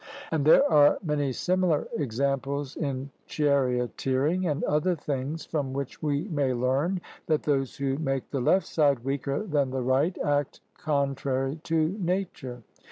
And 0.31 0.43
there 0.45 0.65
are 0.67 0.97
many 1.03 1.31
similar 1.31 1.87
examples 1.95 2.75
in 2.75 3.11
charioteering 3.27 4.47
and 4.47 4.63
other 4.63 4.95
things, 4.95 5.45
from 5.45 5.73
which 5.73 6.01
we 6.01 6.23
may 6.29 6.55
learn 6.55 7.01
that 7.27 7.43
those 7.43 7.77
who 7.77 7.99
make 7.99 8.27
the 8.31 8.41
left 8.41 8.65
side 8.65 9.03
weaker 9.03 9.43
than 9.45 9.69
the 9.69 9.83
right 9.83 10.17
act 10.25 10.59
contrary 10.75 11.59
to 11.65 11.89
nature. 11.99 12.63